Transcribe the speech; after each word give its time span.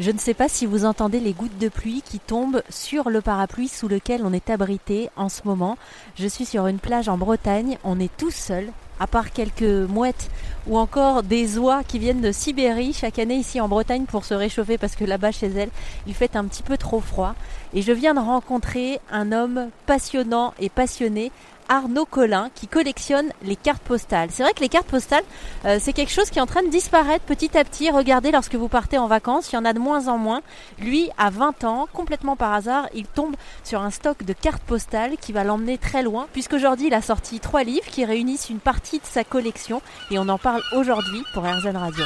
Je 0.00 0.10
ne 0.10 0.18
sais 0.18 0.34
pas 0.34 0.48
si 0.48 0.66
vous 0.66 0.84
entendez 0.84 1.20
les 1.20 1.34
gouttes 1.34 1.56
de 1.58 1.68
pluie 1.68 2.02
qui 2.04 2.18
tombent 2.18 2.64
sur 2.68 3.10
le 3.10 3.20
parapluie 3.20 3.68
sous 3.68 3.86
lequel 3.86 4.22
on 4.24 4.32
est 4.32 4.50
abrité 4.50 5.08
en 5.14 5.28
ce 5.28 5.42
moment. 5.44 5.78
Je 6.16 6.26
suis 6.26 6.44
sur 6.44 6.66
une 6.66 6.80
plage 6.80 7.08
en 7.08 7.16
Bretagne, 7.16 7.78
on 7.84 8.00
est 8.00 8.10
tous 8.16 8.34
seuls, 8.34 8.72
à 8.98 9.06
part 9.06 9.30
quelques 9.30 9.62
mouettes 9.62 10.30
ou 10.66 10.78
encore 10.78 11.22
des 11.22 11.58
oies 11.58 11.84
qui 11.84 12.00
viennent 12.00 12.20
de 12.20 12.32
Sibérie 12.32 12.92
chaque 12.92 13.20
année 13.20 13.36
ici 13.36 13.60
en 13.60 13.68
Bretagne 13.68 14.06
pour 14.06 14.24
se 14.24 14.34
réchauffer 14.34 14.78
parce 14.78 14.96
que 14.96 15.04
là-bas 15.04 15.30
chez 15.30 15.46
elles 15.46 15.70
il 16.08 16.14
fait 16.14 16.34
un 16.34 16.44
petit 16.46 16.64
peu 16.64 16.76
trop 16.76 17.00
froid. 17.00 17.36
Et 17.72 17.80
je 17.80 17.92
viens 17.92 18.14
de 18.14 18.20
rencontrer 18.20 18.98
un 19.12 19.30
homme 19.30 19.68
passionnant 19.86 20.54
et 20.58 20.70
passionné 20.70 21.30
Arnaud 21.68 22.04
Collin 22.04 22.50
qui 22.54 22.66
collectionne 22.66 23.30
les 23.42 23.56
cartes 23.56 23.82
postales. 23.82 24.30
C'est 24.30 24.42
vrai 24.42 24.52
que 24.52 24.60
les 24.60 24.68
cartes 24.68 24.86
postales, 24.86 25.24
euh, 25.64 25.78
c'est 25.80 25.92
quelque 25.92 26.12
chose 26.12 26.30
qui 26.30 26.38
est 26.38 26.42
en 26.42 26.46
train 26.46 26.62
de 26.62 26.68
disparaître 26.68 27.24
petit 27.24 27.56
à 27.56 27.64
petit. 27.64 27.90
Regardez, 27.90 28.30
lorsque 28.30 28.54
vous 28.54 28.68
partez 28.68 28.98
en 28.98 29.06
vacances, 29.06 29.52
il 29.52 29.56
y 29.56 29.58
en 29.58 29.64
a 29.64 29.72
de 29.72 29.78
moins 29.78 30.08
en 30.08 30.18
moins. 30.18 30.42
Lui, 30.78 31.10
à 31.18 31.30
20 31.30 31.64
ans, 31.64 31.88
complètement 31.92 32.36
par 32.36 32.52
hasard, 32.52 32.88
il 32.94 33.06
tombe 33.06 33.36
sur 33.62 33.82
un 33.82 33.90
stock 33.90 34.24
de 34.24 34.32
cartes 34.32 34.62
postales 34.62 35.16
qui 35.20 35.32
va 35.32 35.44
l'emmener 35.44 35.78
très 35.78 36.02
loin, 36.02 36.26
puisqu'aujourd'hui, 36.32 36.88
il 36.88 36.94
a 36.94 37.02
sorti 37.02 37.40
trois 37.40 37.64
livres 37.64 37.86
qui 37.86 38.04
réunissent 38.04 38.50
une 38.50 38.60
partie 38.60 38.98
de 38.98 39.06
sa 39.06 39.24
collection 39.24 39.82
et 40.10 40.18
on 40.18 40.28
en 40.28 40.38
parle 40.38 40.62
aujourd'hui 40.72 41.22
pour 41.32 41.44
RZN 41.44 41.76
Radio. 41.76 42.04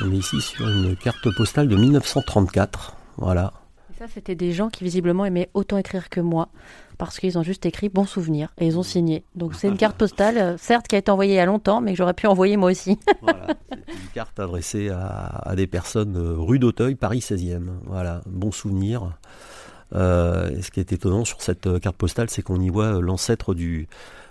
On 0.00 0.12
est 0.12 0.16
ici 0.16 0.40
sur 0.40 0.68
une 0.68 0.96
carte 0.96 1.28
postale 1.36 1.68
de 1.68 1.76
1934. 1.76 2.94
Voilà. 3.16 3.52
Ça, 3.98 4.04
c'était 4.06 4.36
des 4.36 4.52
gens 4.52 4.68
qui 4.68 4.84
visiblement 4.84 5.24
aimaient 5.24 5.50
autant 5.54 5.76
écrire 5.76 6.08
que 6.08 6.20
moi 6.20 6.50
parce 6.98 7.18
qu'ils 7.18 7.36
ont 7.36 7.42
juste 7.42 7.66
écrit 7.66 7.88
bon 7.88 8.04
souvenir 8.04 8.54
et 8.56 8.66
ils 8.68 8.78
ont 8.78 8.84
signé. 8.84 9.24
Donc 9.34 9.56
c'est 9.56 9.66
une 9.66 9.76
carte 9.76 9.96
postale, 9.96 10.38
euh, 10.38 10.56
certes 10.56 10.86
qui 10.86 10.94
a 10.94 10.98
été 10.98 11.10
envoyée 11.10 11.34
il 11.34 11.36
y 11.36 11.40
a 11.40 11.46
longtemps, 11.46 11.80
mais 11.80 11.90
que 11.92 11.98
j'aurais 11.98 12.14
pu 12.14 12.28
envoyer 12.28 12.56
moi 12.56 12.70
aussi. 12.70 12.96
voilà, 13.22 13.56
une 13.72 14.08
carte 14.14 14.38
adressée 14.38 14.88
à, 14.90 15.52
des 15.56 15.66
personnes 15.66 16.16
euh, 16.16 16.36
rue 16.38 16.60
d'Auteuil, 16.60 16.94
Paris 16.94 17.18
16e. 17.18 17.70
Voilà, 17.86 18.20
bon 18.26 18.52
souvenir. 18.52 19.18
Euh, 19.94 20.50
ce 20.60 20.70
qui 20.70 20.80
est 20.80 20.92
étonnant 20.92 21.24
sur 21.24 21.40
cette 21.42 21.80
carte 21.80 21.96
postale, 21.96 22.28
c'est 22.30 22.42
qu'on 22.42 22.60
y 22.60 22.68
voit 22.68 23.00
l'ancêtre 23.00 23.54
du, 23.54 23.88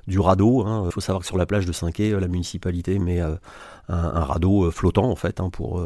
du 0.07 0.19
radeau. 0.19 0.65
Hein. 0.65 0.83
Il 0.85 0.91
faut 0.91 1.01
savoir 1.01 1.21
que 1.21 1.27
sur 1.27 1.37
la 1.37 1.45
plage 1.45 1.65
de 1.65 1.71
Cinquet, 1.71 2.11
la 2.11 2.27
municipalité 2.27 2.99
met 2.99 3.19
un, 3.19 3.39
radeau 3.89 4.69
flottant 4.71 5.09
en 5.09 5.15
fait 5.15 5.39
hein, 5.39 5.49
pour 5.49 5.81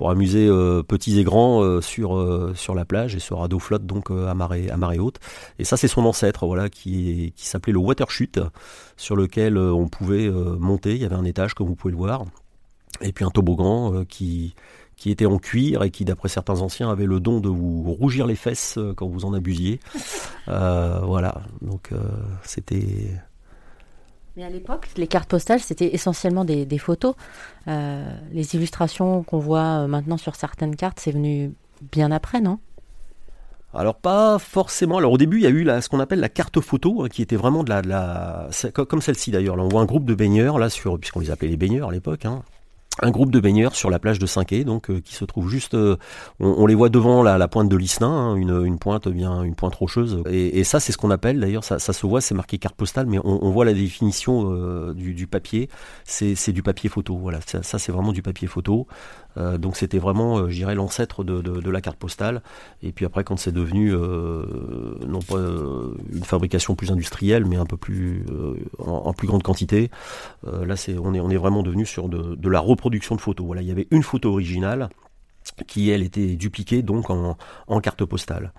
pour 0.00 0.10
amuser 0.10 0.46
euh, 0.48 0.82
petits 0.82 1.18
et 1.18 1.24
grands 1.24 1.62
euh, 1.62 1.82
sur 1.82 2.16
euh, 2.16 2.54
sur 2.54 2.74
la 2.74 2.86
plage 2.86 3.14
et 3.14 3.18
ce 3.18 3.34
radeau 3.34 3.58
flotte 3.58 3.84
donc 3.84 4.10
à 4.10 4.32
marée 4.32 4.70
à 4.70 4.78
marée 4.78 4.98
haute 4.98 5.18
et 5.58 5.64
ça 5.64 5.76
c'est 5.76 5.88
son 5.88 6.06
ancêtre 6.06 6.46
voilà 6.46 6.70
qui 6.70 7.34
qui 7.36 7.46
s'appelait 7.46 7.74
le 7.74 7.80
water 7.80 8.10
chute 8.10 8.40
sur 8.96 9.14
lequel 9.14 9.58
on 9.58 9.88
pouvait 9.88 10.30
monter 10.30 10.94
il 10.94 11.02
y 11.02 11.04
avait 11.04 11.16
un 11.16 11.26
étage 11.26 11.52
comme 11.52 11.66
vous 11.66 11.74
pouvez 11.74 11.92
le 11.92 11.98
voir 11.98 12.24
et 13.02 13.12
puis 13.12 13.26
un 13.26 13.30
toboggan 13.30 14.06
qui 14.06 14.54
qui 15.00 15.10
était 15.10 15.26
en 15.26 15.38
cuir 15.38 15.82
et 15.82 15.90
qui, 15.90 16.04
d'après 16.04 16.28
certains 16.28 16.60
anciens, 16.60 16.90
avait 16.90 17.06
le 17.06 17.18
don 17.18 17.40
de 17.40 17.48
vous 17.48 17.92
rougir 17.92 18.28
les 18.28 18.36
fesses 18.36 18.78
quand 18.96 19.08
vous 19.08 19.24
en 19.24 19.34
abusiez. 19.34 19.80
voilà, 20.46 21.42
donc 21.62 21.90
c'était 22.44 23.10
mais 24.36 24.44
à 24.44 24.50
l'époque, 24.50 24.88
les 24.96 25.06
cartes 25.06 25.28
postales, 25.28 25.60
c'était 25.60 25.94
essentiellement 25.94 26.44
des, 26.44 26.78
photos. 26.78 27.14
Euh, 27.68 28.04
les 28.32 28.54
illustrations 28.54 29.22
qu'on 29.22 29.38
voit 29.38 29.82
euh, 29.82 29.86
maintenant 29.86 30.16
sur 30.16 30.36
certaines 30.36 30.76
cartes, 30.76 31.00
c'est 31.00 31.10
venu 31.10 31.52
bien 31.92 32.10
après, 32.10 32.40
non? 32.40 32.58
Alors 33.72 33.96
pas 33.96 34.38
forcément. 34.38 34.98
Alors 34.98 35.12
au 35.12 35.18
début, 35.18 35.38
il 35.38 35.42
y 35.42 35.46
a 35.46 35.50
eu 35.50 35.64
ce 35.80 35.88
qu'on 35.88 36.00
appelle 36.00 36.20
la 36.20 36.28
carte 36.28 36.60
photo, 36.60 37.02
hein, 37.02 37.08
qui 37.08 37.22
était 37.22 37.36
vraiment 37.36 37.62
de 37.62 37.70
la, 37.70 37.82
de 37.82 37.88
la 37.88 38.48
comme 38.72 39.00
celle-ci 39.00 39.30
d'ailleurs. 39.30 39.56
Là, 39.56 39.62
on 39.62 39.68
voit 39.68 39.80
un 39.80 39.86
groupe 39.86 40.04
de 40.04 40.14
baigneurs 40.14 40.58
là 40.58 40.70
sur, 40.70 40.98
puisqu'on 40.98 41.20
les 41.20 41.30
appelait 41.30 41.48
les 41.48 41.56
baigneurs 41.56 41.90
à 41.90 41.92
l'époque, 41.92 42.24
hein, 42.24 42.42
un 43.02 43.10
groupe 43.10 43.30
de 43.30 43.40
baigneurs 43.40 43.74
sur 43.74 43.90
la 43.90 43.98
plage 43.98 44.18
de 44.18 44.26
Cinquet, 44.26 44.64
donc 44.64 44.90
euh, 44.90 45.00
qui 45.00 45.14
se 45.14 45.24
trouve 45.24 45.48
juste, 45.48 45.74
euh, 45.74 45.96
on, 46.38 46.66
les 46.66 46.74
voit 46.74 46.88
devant 46.88 47.22
la, 47.22 47.48
pointe 47.48 47.68
de 47.68 47.76
l'Isnin, 47.76 48.08
hein, 48.08 48.34
une, 48.36 48.64
une, 48.64 48.78
pointe 48.78 49.08
bien, 49.08 49.42
une 49.42 49.54
pointe 49.54 49.74
rocheuse. 49.74 50.22
Et, 50.30 50.64
ça, 50.64 50.80
c'est 50.80 50.92
ce 50.92 50.98
qu'on 50.98 51.10
appelle, 51.10 51.40
d'ailleurs, 51.40 51.64
ça, 51.64 51.78
ça, 51.78 51.92
se 51.92 52.06
voit, 52.06 52.20
c'est 52.20 52.34
marqué 52.34 52.58
carte 52.58 52.76
postale, 52.76 53.06
mais 53.06 53.18
on, 53.18 53.44
on 53.44 53.50
voit 53.50 53.64
la 53.64 53.72
définition 53.72 54.52
euh, 54.52 54.94
du, 54.94 55.14
du, 55.14 55.26
papier. 55.26 55.68
C'est 56.04 56.52
du 56.52 56.62
papier 56.62 56.88
photo. 56.88 57.16
Voilà, 57.16 57.40
ça, 57.46 57.62
ça 57.62 57.78
c'est 57.78 57.92
vraiment 57.92 58.12
du 58.12 58.22
papier 58.22 58.48
photo. 58.48 58.86
Euh, 59.36 59.58
donc 59.58 59.76
c'était 59.76 59.98
vraiment, 59.98 60.38
euh, 60.38 60.48
je 60.48 60.54
dirais, 60.54 60.74
l'ancêtre 60.74 61.24
de, 61.24 61.40
de, 61.40 61.70
la 61.70 61.80
carte 61.80 61.98
postale. 61.98 62.42
Et 62.82 62.92
puis 62.92 63.04
après, 63.04 63.24
quand 63.24 63.36
c'est 63.36 63.52
devenu 63.52 63.94
euh, 63.94 64.44
pas 65.20 65.38
une 65.38 66.24
fabrication 66.24 66.74
plus 66.74 66.90
industrielle, 66.90 67.44
mais 67.44 67.56
un 67.56 67.66
peu 67.66 67.76
plus 67.76 68.24
en, 68.78 69.12
plus 69.12 69.26
grande 69.26 69.42
quantité, 69.42 69.90
là 70.44 70.76
c'est 70.76 70.96
on 70.98 71.14
est 71.30 71.36
vraiment 71.36 71.62
devenu 71.62 71.86
sur 71.86 72.08
de, 72.08 72.48
la 72.48 72.60
reproduction 72.60 73.14
de 73.16 73.20
photos. 73.20 73.46
Voilà, 73.46 73.62
il 73.62 73.68
y 73.68 73.70
avait 73.70 73.88
une 73.90 74.02
photo 74.02 74.30
originale 74.30 74.88
qui 75.66 75.90
elle 75.90 76.02
était 76.02 76.36
dupliquée 76.36 76.82
donc 76.82 77.10
en 77.10 77.80
carte 77.80 78.04
postale 78.04 78.52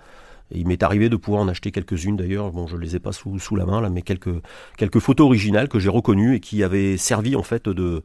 il 0.50 0.66
m'est 0.66 0.82
arrivé 0.82 1.08
de 1.08 1.16
pouvoir 1.16 1.42
en 1.42 1.48
acheter 1.48 1.70
quelques-unes 1.70 2.16
d'ailleurs, 2.16 2.50
bon 2.50 2.66
je 2.66 2.76
les 2.76 2.96
ai 2.96 2.98
pas 2.98 3.12
sous, 3.12 3.38
sous 3.38 3.56
la 3.56 3.64
main 3.64 3.80
là, 3.80 3.90
mais 3.90 4.02
quelques, 4.02 4.34
quelques 4.76 4.98
photos 4.98 5.26
originales 5.26 5.68
que 5.68 5.78
j'ai 5.78 5.88
reconnues 5.88 6.36
et 6.36 6.40
qui 6.40 6.62
avaient 6.62 6.96
servi 6.96 7.36
en 7.36 7.42
fait 7.42 7.68
de, 7.68 8.02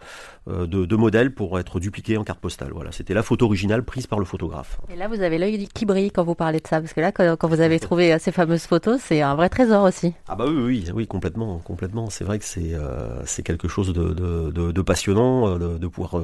euh, 0.48 0.66
de, 0.68 0.86
de 0.86 0.96
modèle 0.96 1.34
pour 1.34 1.60
être 1.60 1.80
dupliquées 1.80 2.18
en 2.18 2.24
carte 2.24 2.40
postale. 2.40 2.72
Voilà, 2.74 2.92
c'était 2.92 3.14
la 3.14 3.24
photo 3.24 3.46
originale 3.46 3.84
prise 3.84 4.08
par 4.08 4.20
le 4.20 4.26
photographe. 4.26 4.80
Et 4.90 4.96
là 4.96 5.08
vous 5.08 5.22
avez 5.22 5.38
l'œil 5.38 5.68
qui 5.74 5.86
brille 5.86 6.12
quand 6.12 6.24
vous 6.24 6.36
parlez 6.36 6.60
de 6.60 6.68
ça, 6.68 6.80
parce 6.80 6.94
que 6.94 7.02
là 7.02 7.12
quand, 7.12 7.48
vous 7.48 7.62
avez 7.62 7.80
trouvé 7.80 8.14
euh, 8.14 8.18
ces 8.20 8.32
fameuses 8.32 8.66
photos, 8.66 9.00
c'est 9.02 9.22
un 9.22 9.36
vrai 9.36 9.50
trésor 9.50 9.84
aussi. 9.84 10.14
Ah 10.28 10.36
bah 10.36 10.46
oui, 10.48 10.56
oui, 10.56 10.86
oui 10.94 11.08
complètement, 11.08 11.60
complètement. 11.60 12.10
C'est 12.10 12.24
vrai 12.24 12.40
que 12.40 12.46
c'est 12.46 12.74
euh, 12.74 13.26
c'est 13.26 13.44
quelque 13.44 13.68
chose 13.68 13.94
de, 13.94 14.14
de, 14.14 14.72
de, 14.72 14.82
passionnant 14.82 15.58
de, 15.58 15.78
de 15.78 15.88
pouvoir 15.88 16.22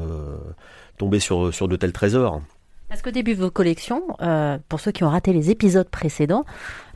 tomber 0.97 1.19
sur, 1.19 1.53
sur 1.53 1.67
de 1.67 1.75
tels 1.75 1.93
trésors. 1.93 2.41
Parce 2.93 3.01
qu'au 3.01 3.09
début 3.09 3.33
de 3.33 3.41
vos 3.41 3.49
collections, 3.49 4.03
euh, 4.21 4.59
pour 4.69 4.79
ceux 4.79 4.91
qui 4.91 5.03
ont 5.03 5.09
raté 5.09 5.33
les 5.33 5.49
épisodes 5.49 5.89
précédents, 5.89 6.45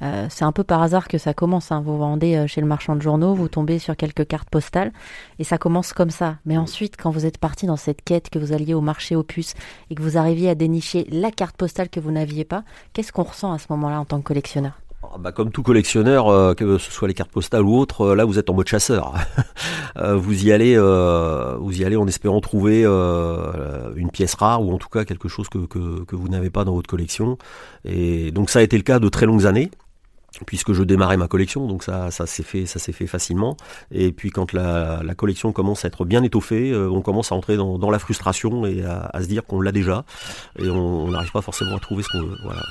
euh, 0.03 0.27
c'est 0.29 0.45
un 0.45 0.51
peu 0.51 0.63
par 0.63 0.83
hasard 0.83 1.07
que 1.07 1.17
ça 1.17 1.33
commence. 1.33 1.71
Hein. 1.71 1.81
Vous 1.83 1.97
vendez 1.97 2.35
euh, 2.35 2.45
chez 2.45 2.61
le 2.61 2.67
marchand 2.67 2.95
de 2.95 3.01
journaux, 3.01 3.33
vous 3.33 3.47
tombez 3.47 3.79
sur 3.79 3.97
quelques 3.97 4.27
cartes 4.27 4.47
postales, 4.47 4.93
et 5.39 5.43
ça 5.43 5.57
commence 5.57 5.93
comme 5.93 6.11
ça. 6.11 6.35
Mais 6.45 6.55
ensuite, 6.55 6.97
quand 6.97 7.09
vous 7.09 7.25
êtes 7.25 7.39
parti 7.39 7.65
dans 7.65 7.77
cette 7.77 8.03
quête, 8.03 8.29
que 8.29 8.37
vous 8.37 8.53
alliez 8.53 8.75
au 8.75 8.81
marché 8.81 9.15
puces, 9.27 9.55
et 9.89 9.95
que 9.95 10.03
vous 10.03 10.19
arriviez 10.19 10.51
à 10.51 10.53
dénicher 10.53 11.07
la 11.09 11.31
carte 11.31 11.57
postale 11.57 11.89
que 11.89 11.99
vous 11.99 12.11
n'aviez 12.11 12.45
pas, 12.45 12.63
qu'est-ce 12.93 13.11
qu'on 13.11 13.23
ressent 13.23 13.51
à 13.51 13.57
ce 13.57 13.65
moment-là 13.71 13.99
en 13.99 14.05
tant 14.05 14.19
que 14.19 14.25
collectionneur? 14.25 14.79
Bah 15.19 15.31
comme 15.31 15.51
tout 15.51 15.63
collectionneur, 15.63 16.27
euh, 16.27 16.53
que 16.53 16.77
ce 16.77 16.91
soit 16.91 17.07
les 17.07 17.13
cartes 17.13 17.31
postales 17.31 17.63
ou 17.63 17.77
autres, 17.77 18.01
euh, 18.01 18.15
là 18.15 18.25
vous 18.25 18.39
êtes 18.39 18.49
en 18.49 18.53
mode 18.53 18.67
chasseur. 18.67 19.13
Euh, 19.97 20.15
vous 20.15 20.45
y 20.45 20.51
allez, 20.51 20.77
vous 20.77 21.81
y 21.81 21.83
allez 21.83 21.95
en 21.95 22.05
espérant 22.05 22.39
trouver 22.39 22.83
une 22.83 24.11
pièce 24.11 24.35
rare 24.35 24.61
ou 24.61 24.71
en 24.71 24.77
tout 24.77 24.89
cas 24.89 25.05
quelque 25.05 25.27
chose 25.27 25.49
que, 25.49 25.57
vous 26.11 26.27
n'avez 26.27 26.51
pas 26.51 26.65
dans 26.65 26.75
votre 26.75 26.87
collection. 26.87 27.39
Et 27.83 28.29
donc 28.29 28.51
ça 28.51 28.59
a 28.59 28.61
été 28.61 28.77
le 28.77 28.83
cas 28.83 28.99
de 28.99 29.09
très 29.09 29.25
longues 29.25 29.47
années 29.47 29.71
puisque 30.45 30.73
je 30.73 30.83
démarrais 30.83 31.17
ma 31.17 31.27
collection, 31.27 31.65
donc 31.65 31.81
ça, 31.81 32.11
s'est 32.11 32.43
fait, 32.43 33.07
facilement. 33.07 33.57
Et 33.89 34.11
puis 34.11 34.29
quand 34.29 34.53
la, 34.53 35.01
collection 35.15 35.51
commence 35.51 35.83
à 35.83 35.87
être 35.87 36.05
bien 36.05 36.21
étoffée, 36.21 36.75
on 36.75 37.01
commence 37.01 37.31
à 37.31 37.35
entrer 37.35 37.57
dans, 37.57 37.79
dans 37.79 37.89
la 37.89 37.97
frustration 37.97 38.67
et 38.67 38.83
à, 38.83 39.09
à 39.11 39.23
se 39.23 39.27
dire 39.27 39.45
qu'on 39.45 39.61
l'a 39.61 39.71
déjà, 39.71 40.05
et 40.59 40.69
on 40.69 41.09
n'arrive 41.09 41.31
pas 41.31 41.41
forcément 41.41 41.75
à 41.75 41.79
trouver 41.79 42.03
ce 42.03 42.09
qu'on 42.09 42.21
veut. 42.21 42.37
Voilà. 42.43 42.61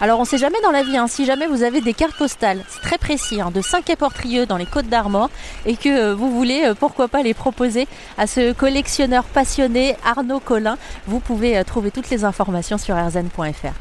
Alors 0.00 0.18
on 0.18 0.24
sait 0.24 0.38
jamais 0.38 0.60
dans 0.62 0.70
la 0.70 0.82
vie, 0.82 0.96
hein, 0.96 1.08
si 1.08 1.26
jamais 1.26 1.46
vous 1.46 1.62
avez 1.62 1.82
des 1.82 1.92
cartes 1.92 2.16
postales, 2.16 2.64
c'est 2.68 2.80
très 2.80 2.96
précis, 2.96 3.40
hein, 3.42 3.50
de 3.50 3.60
5 3.60 3.94
portrieux 3.96 4.46
dans 4.46 4.56
les 4.56 4.64
Côtes 4.64 4.88
d'Armor, 4.88 5.28
et 5.66 5.76
que 5.76 5.88
euh, 5.90 6.14
vous 6.14 6.30
voulez, 6.30 6.64
euh, 6.64 6.74
pourquoi 6.74 7.08
pas 7.08 7.22
les 7.22 7.34
proposer 7.34 7.86
à 8.16 8.26
ce 8.26 8.54
collectionneur 8.54 9.24
passionné 9.24 9.96
Arnaud 10.02 10.40
Collin, 10.40 10.78
vous 11.06 11.20
pouvez 11.20 11.58
euh, 11.58 11.64
trouver 11.64 11.90
toutes 11.90 12.08
les 12.08 12.24
informations 12.24 12.78
sur 12.78 12.96
erzen.fr. 12.96 13.74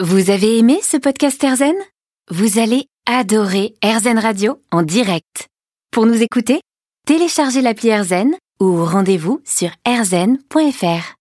Vous 0.00 0.30
avez 0.30 0.58
aimé 0.58 0.78
ce 0.82 0.98
podcast 0.98 1.42
Erzen 1.42 1.74
Vous 2.30 2.58
allez 2.58 2.86
adorer 3.06 3.74
Erzen 3.80 4.18
Radio 4.18 4.60
en 4.70 4.82
direct. 4.82 5.48
Pour 5.90 6.04
nous 6.04 6.22
écouter, 6.22 6.60
téléchargez 7.06 7.62
l'appli 7.62 7.88
Erzen 7.88 8.34
ou 8.60 8.84
rendez-vous 8.84 9.40
sur 9.46 9.70
erzen.fr. 9.86 11.14